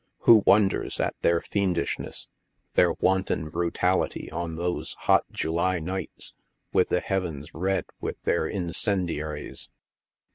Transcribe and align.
Who 0.21 0.41
wonders 0.47 0.99
at 0.99 1.13
their 1.21 1.41
fiendishnesa 1.41 2.25
—their 2.73 2.93
wanton 2.93 3.49
brutality 3.51 4.31
on 4.31 4.55
those 4.55 4.95
hot 5.01 5.25
July 5.31 5.77
nights, 5.77 6.33
with 6.73 6.89
the 6.89 7.01
heavens 7.01 7.53
red 7.53 7.85
with 7.99 8.19
their 8.23 8.47
incendiaries 8.47 9.69